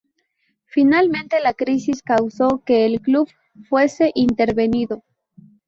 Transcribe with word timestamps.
Finalmente, 0.65 1.39
la 1.41 1.53
crisis 1.53 2.01
causó 2.01 2.63
que 2.65 2.87
el 2.87 3.01
club 3.01 3.29
fuese 3.69 4.11
intervenido. 4.15 5.03